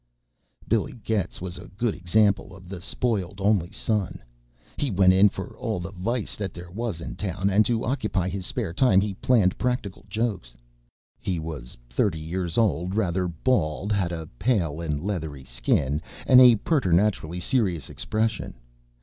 [0.67, 4.19] Billy Getz was a good example of the spoiled only son.
[4.75, 8.43] He went in for all the vice there was in town, and to occupy his
[8.43, 10.55] spare time he planned practical jokes.
[11.19, 16.55] He was thirty years old, rather bald, had a pale and leathery skin, and a
[16.55, 18.55] preternaturally serious expression.